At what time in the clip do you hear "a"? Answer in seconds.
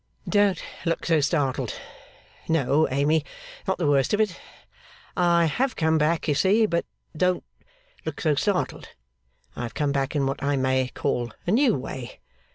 11.45-11.51